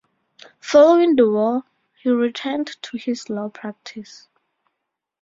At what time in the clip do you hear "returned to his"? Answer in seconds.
2.09-3.29